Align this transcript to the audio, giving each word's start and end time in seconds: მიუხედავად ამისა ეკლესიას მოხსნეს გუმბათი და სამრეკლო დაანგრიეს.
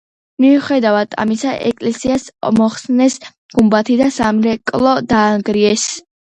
მიუხედავად 0.43 1.13
ამისა 1.23 1.51
ეკლესიას 1.73 2.25
მოხსნეს 2.61 3.21
გუმბათი 3.59 4.01
და 4.03 4.11
სამრეკლო 4.19 4.99
დაანგრიეს. 5.15 5.89